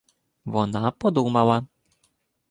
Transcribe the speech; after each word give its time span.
Вона 0.45 0.91
подумала. 0.91 1.67